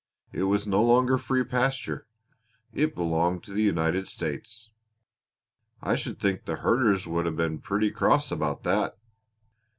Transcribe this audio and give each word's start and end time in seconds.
It 0.31 0.45
was 0.45 0.65
no 0.65 0.81
longer 0.81 1.19
free 1.19 1.43
pasture. 1.43 2.07
It 2.73 2.95
belonged 2.95 3.43
to 3.43 3.53
the 3.53 3.61
United 3.61 4.07
States." 4.07 4.71
"I 5.79 5.95
should 5.95 6.19
think 6.19 6.45
the 6.45 6.55
herders 6.55 7.05
would 7.05 7.27
have 7.27 7.37
been 7.37 7.59
pretty 7.59 7.91
cross 7.91 8.31
about 8.31 8.63
that!" 8.63 8.95